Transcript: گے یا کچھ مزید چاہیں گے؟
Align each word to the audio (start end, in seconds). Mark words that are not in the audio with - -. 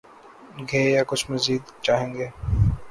گے 0.59 0.81
یا 0.95 1.03
کچھ 1.09 1.25
مزید 1.31 1.63
چاہیں 1.83 2.13
گے؟ 2.15 2.27